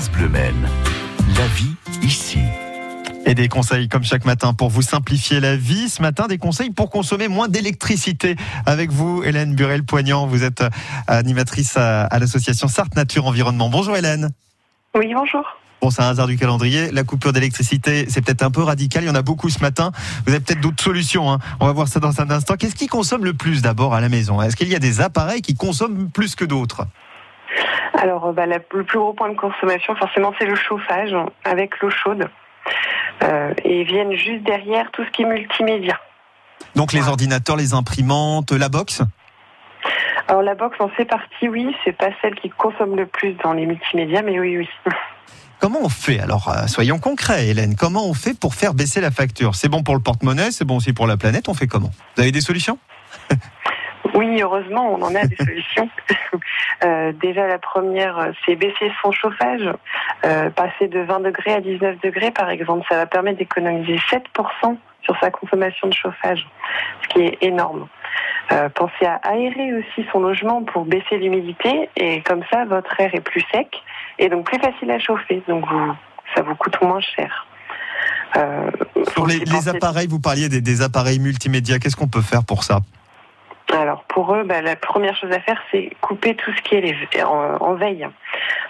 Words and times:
France 0.00 0.12
Bleu 0.12 0.30
Maine. 0.30 0.66
La 1.36 1.46
vie 1.48 1.74
ici. 2.02 2.38
Et 3.26 3.34
des 3.34 3.48
conseils 3.48 3.86
comme 3.86 4.02
chaque 4.02 4.24
matin 4.24 4.54
pour 4.54 4.70
vous 4.70 4.80
simplifier 4.80 5.40
la 5.40 5.56
vie. 5.56 5.90
Ce 5.90 6.00
matin, 6.00 6.26
des 6.26 6.38
conseils 6.38 6.70
pour 6.70 6.88
consommer 6.88 7.28
moins 7.28 7.48
d'électricité. 7.48 8.34
Avec 8.64 8.90
vous, 8.90 9.22
Hélène 9.22 9.54
Burel-Poignant, 9.54 10.26
vous 10.26 10.42
êtes 10.42 10.64
animatrice 11.06 11.76
à, 11.76 12.04
à 12.04 12.18
l'association 12.18 12.66
Sarthe 12.66 12.96
Nature 12.96 13.26
Environnement. 13.26 13.68
Bonjour 13.68 13.94
Hélène. 13.94 14.30
Oui, 14.94 15.12
bonjour. 15.14 15.44
Bon, 15.82 15.90
c'est 15.90 16.00
un 16.00 16.08
hasard 16.08 16.28
du 16.28 16.38
calendrier. 16.38 16.90
La 16.92 17.04
coupure 17.04 17.34
d'électricité, 17.34 18.06
c'est 18.08 18.22
peut-être 18.22 18.42
un 18.42 18.50
peu 18.50 18.62
radical. 18.62 19.04
Il 19.04 19.08
y 19.08 19.10
en 19.10 19.14
a 19.14 19.22
beaucoup 19.22 19.50
ce 19.50 19.58
matin. 19.58 19.92
Vous 20.24 20.32
avez 20.32 20.40
peut-être 20.40 20.62
d'autres 20.62 20.82
solutions. 20.82 21.30
Hein. 21.30 21.40
On 21.60 21.66
va 21.66 21.72
voir 21.72 21.88
ça 21.88 22.00
dans 22.00 22.22
un 22.22 22.30
instant. 22.30 22.56
Qu'est-ce 22.56 22.74
qui 22.74 22.86
consomme 22.86 23.26
le 23.26 23.34
plus 23.34 23.60
d'abord 23.60 23.92
à 23.92 24.00
la 24.00 24.08
maison? 24.08 24.40
Est-ce 24.40 24.56
qu'il 24.56 24.68
y 24.68 24.74
a 24.74 24.78
des 24.78 25.02
appareils 25.02 25.42
qui 25.42 25.54
consomment 25.54 26.08
plus 26.08 26.36
que 26.36 26.46
d'autres? 26.46 26.86
Alors, 27.94 28.32
bah, 28.32 28.46
la- 28.46 28.58
le 28.72 28.84
plus 28.84 28.98
gros 28.98 29.12
point 29.12 29.28
de 29.30 29.36
consommation, 29.36 29.94
forcément, 29.96 30.32
c'est 30.38 30.46
le 30.46 30.54
chauffage 30.54 31.14
avec 31.44 31.80
l'eau 31.80 31.90
chaude. 31.90 32.28
Euh, 33.22 33.52
et 33.64 33.84
viennent 33.84 34.14
juste 34.14 34.44
derrière 34.44 34.90
tout 34.92 35.04
ce 35.04 35.10
qui 35.10 35.22
est 35.22 35.26
multimédia. 35.26 35.98
Donc 36.74 36.92
les 36.92 37.06
ordinateurs, 37.08 37.56
les 37.56 37.74
imprimantes, 37.74 38.52
la 38.52 38.68
box? 38.68 39.02
Alors 40.28 40.42
la 40.42 40.54
box 40.54 40.76
en 40.80 40.88
fait 40.88 41.04
partie, 41.04 41.48
oui, 41.48 41.74
c'est 41.84 41.92
pas 41.96 42.10
celle 42.22 42.34
qui 42.36 42.48
consomme 42.50 42.96
le 42.96 43.06
plus 43.06 43.32
dans 43.42 43.52
les 43.52 43.66
multimédias, 43.66 44.22
mais 44.22 44.38
oui, 44.38 44.56
oui. 44.58 44.68
Comment 45.58 45.80
on 45.82 45.88
fait 45.90 46.20
Alors, 46.20 46.48
euh, 46.48 46.66
soyons 46.66 46.98
concrets, 46.98 47.48
Hélène. 47.48 47.76
Comment 47.76 48.06
on 48.08 48.14
fait 48.14 48.38
pour 48.38 48.54
faire 48.54 48.72
baisser 48.72 49.00
la 49.02 49.10
facture? 49.10 49.54
C'est 49.54 49.68
bon 49.68 49.82
pour 49.82 49.94
le 49.94 50.00
porte-monnaie, 50.00 50.50
c'est 50.50 50.64
bon 50.64 50.76
aussi 50.76 50.92
pour 50.94 51.06
la 51.06 51.16
planète. 51.18 51.48
On 51.50 51.54
fait 51.54 51.66
comment? 51.66 51.90
Vous 52.16 52.22
avez 52.22 52.32
des 52.32 52.40
solutions? 52.40 52.78
Oui, 54.14 54.40
heureusement, 54.40 54.94
on 54.94 55.02
en 55.02 55.14
a 55.14 55.26
des 55.26 55.36
solutions. 55.44 55.88
Euh, 56.84 57.12
déjà, 57.12 57.46
la 57.46 57.58
première, 57.58 58.18
euh, 58.18 58.32
c'est 58.44 58.56
baisser 58.56 58.90
son 59.02 59.12
chauffage, 59.12 59.68
euh, 60.24 60.50
passer 60.50 60.88
de 60.88 61.00
20 61.00 61.20
degrés 61.20 61.52
à 61.52 61.60
19 61.60 62.00
degrés, 62.02 62.30
par 62.30 62.48
exemple. 62.48 62.86
Ça 62.88 62.96
va 62.96 63.06
permettre 63.06 63.38
d'économiser 63.38 63.96
7% 64.10 64.76
sur 65.02 65.18
sa 65.20 65.30
consommation 65.30 65.88
de 65.88 65.94
chauffage, 65.94 66.46
ce 67.02 67.08
qui 67.08 67.20
est 67.20 67.38
énorme. 67.42 67.86
Euh, 68.52 68.68
pensez 68.70 69.06
à 69.06 69.20
aérer 69.24 69.74
aussi 69.74 70.06
son 70.10 70.20
logement 70.20 70.62
pour 70.64 70.84
baisser 70.84 71.18
l'humidité, 71.18 71.88
et 71.96 72.22
comme 72.22 72.42
ça, 72.50 72.64
votre 72.64 72.98
air 72.98 73.14
est 73.14 73.20
plus 73.20 73.44
sec 73.52 73.68
et 74.18 74.28
donc 74.28 74.46
plus 74.46 74.58
facile 74.58 74.90
à 74.90 74.98
chauffer. 74.98 75.42
Donc, 75.48 75.66
vous, 75.66 75.92
ça 76.34 76.42
vous 76.42 76.54
coûte 76.54 76.80
moins 76.82 77.00
cher. 77.00 77.46
Sur 78.34 79.12
faut 79.12 79.26
les, 79.26 79.68
appareils, 79.68 80.06
vous 80.06 80.20
parliez 80.20 80.48
des, 80.48 80.60
des 80.60 80.82
appareils 80.82 81.18
multimédia. 81.18 81.78
Qu'est-ce 81.78 81.96
qu'on 81.96 82.08
peut 82.08 82.22
faire 82.22 82.44
pour 82.44 82.64
ça? 82.64 82.80
Pour 84.12 84.34
eux, 84.34 84.44
bah, 84.44 84.60
la 84.60 84.76
première 84.76 85.16
chose 85.16 85.32
à 85.32 85.40
faire, 85.40 85.60
c'est 85.70 85.90
couper 86.00 86.34
tout 86.34 86.50
ce 86.56 86.62
qui 86.62 86.74
est 86.76 86.80
les- 86.80 87.22
en, 87.22 87.56
en 87.60 87.74
veille. 87.74 88.06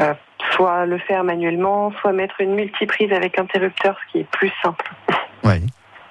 Euh, 0.00 0.14
soit 0.54 0.86
le 0.86 0.98
faire 0.98 1.24
manuellement, 1.24 1.92
soit 2.00 2.12
mettre 2.12 2.40
une 2.40 2.54
multiprise 2.54 3.12
avec 3.12 3.38
interrupteur, 3.38 3.96
ce 4.06 4.12
qui 4.12 4.18
est 4.20 4.30
plus 4.30 4.52
simple. 4.62 4.90
Oui. 5.44 5.66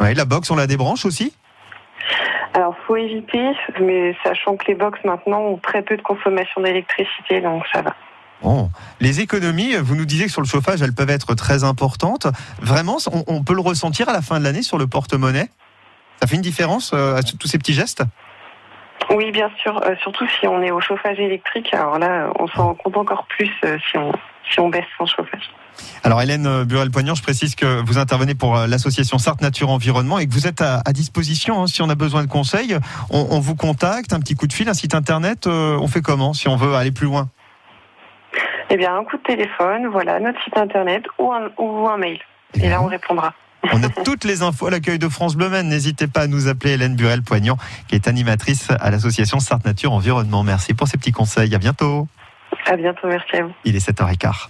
Ouais, 0.00 0.14
la 0.14 0.24
box, 0.24 0.50
on 0.50 0.56
la 0.56 0.66
débranche 0.66 1.04
aussi? 1.04 1.36
Alors 2.54 2.74
faut 2.86 2.96
éviter, 2.96 3.52
mais 3.80 4.14
sachant 4.24 4.56
que 4.56 4.66
les 4.66 4.74
box 4.74 4.98
maintenant 5.04 5.40
ont 5.40 5.56
très 5.56 5.82
peu 5.82 5.96
de 5.96 6.02
consommation 6.02 6.60
d'électricité, 6.60 7.40
donc 7.40 7.64
ça 7.72 7.82
va. 7.82 7.94
Bon. 8.42 8.70
Les 9.00 9.20
économies, 9.20 9.76
vous 9.76 9.94
nous 9.94 10.04
disiez 10.04 10.26
que 10.26 10.32
sur 10.32 10.42
le 10.42 10.46
chauffage, 10.48 10.82
elles 10.82 10.94
peuvent 10.94 11.10
être 11.10 11.34
très 11.34 11.64
importantes. 11.64 12.26
Vraiment, 12.60 12.98
on, 13.12 13.24
on 13.28 13.44
peut 13.44 13.54
le 13.54 13.60
ressentir 13.60 14.08
à 14.08 14.12
la 14.12 14.20
fin 14.20 14.38
de 14.38 14.44
l'année 14.44 14.62
sur 14.62 14.78
le 14.78 14.86
porte-monnaie? 14.86 15.48
Ça 16.20 16.26
fait 16.26 16.36
une 16.36 16.42
différence, 16.42 16.92
euh, 16.92 17.16
à 17.16 17.22
tous 17.22 17.46
ces 17.46 17.58
petits 17.58 17.72
gestes? 17.72 18.02
Oui, 19.14 19.30
bien 19.30 19.50
sûr, 19.60 19.80
euh, 19.82 19.94
surtout 20.02 20.26
si 20.40 20.46
on 20.46 20.62
est 20.62 20.70
au 20.70 20.80
chauffage 20.80 21.18
électrique. 21.18 21.72
Alors 21.74 21.98
là, 21.98 22.30
on 22.38 22.46
s'en 22.48 22.74
compte 22.74 22.96
encore 22.96 23.26
plus 23.26 23.50
euh, 23.64 23.78
si 23.90 23.98
on 23.98 24.12
si 24.50 24.58
on 24.60 24.68
baisse 24.68 24.84
son 24.98 25.06
chauffage. 25.06 25.50
Alors 26.04 26.20
Hélène 26.20 26.64
Burel-Poignant, 26.64 27.14
je 27.14 27.22
précise 27.22 27.54
que 27.54 27.80
vous 27.86 27.96
intervenez 27.96 28.34
pour 28.34 28.56
euh, 28.56 28.66
l'association 28.66 29.18
Sarthe 29.18 29.40
Nature 29.40 29.70
Environnement 29.70 30.18
et 30.18 30.26
que 30.26 30.32
vous 30.32 30.46
êtes 30.46 30.60
à, 30.60 30.82
à 30.84 30.92
disposition 30.92 31.62
hein, 31.62 31.66
si 31.66 31.80
on 31.80 31.88
a 31.88 31.94
besoin 31.94 32.22
de 32.22 32.28
conseils. 32.28 32.76
On, 33.10 33.28
on 33.30 33.40
vous 33.40 33.54
contacte, 33.54 34.12
un 34.12 34.20
petit 34.20 34.34
coup 34.34 34.46
de 34.46 34.52
fil, 34.52 34.68
un 34.68 34.74
site 34.74 34.94
internet. 34.94 35.46
euh, 35.46 35.78
on 35.80 35.86
fait 35.86 36.02
comment 36.02 36.32
si 36.34 36.48
on 36.48 36.56
veut 36.56 36.74
aller 36.74 36.92
plus 36.92 37.06
loin? 37.06 37.28
Eh 38.68 38.76
bien, 38.76 38.96
un 38.96 39.04
coup 39.04 39.16
de 39.16 39.22
téléphone, 39.22 39.86
voilà, 39.88 40.18
notre 40.18 40.42
site 40.42 40.56
internet 40.56 41.04
ou 41.18 41.32
un, 41.32 41.50
ou 41.58 41.88
un 41.88 41.98
mail. 41.98 42.18
Et 42.54 42.68
là, 42.68 42.82
on 42.82 42.86
répondra. 42.86 43.32
On 43.70 43.82
a 43.82 43.88
toutes 43.88 44.24
les 44.24 44.42
infos 44.42 44.66
à 44.66 44.70
l'accueil 44.70 44.98
de 44.98 45.08
France 45.08 45.36
Bleu. 45.36 45.48
N'hésitez 45.62 46.08
pas 46.08 46.22
à 46.22 46.26
nous 46.26 46.48
appeler 46.48 46.72
Hélène 46.72 46.96
Burel-Poignant, 46.96 47.58
qui 47.88 47.94
est 47.94 48.08
animatrice 48.08 48.68
à 48.70 48.90
l'association 48.90 49.38
Sarthe 49.38 49.64
Nature 49.64 49.92
Environnement. 49.92 50.42
Merci 50.42 50.74
pour 50.74 50.88
ces 50.88 50.98
petits 50.98 51.12
conseils. 51.12 51.54
À 51.54 51.58
bientôt. 51.58 52.08
À 52.66 52.76
bientôt, 52.76 53.08
merci 53.08 53.36
à 53.36 53.44
vous. 53.44 53.52
Il 53.64 53.76
est 53.76 53.88
7h15. 53.88 54.48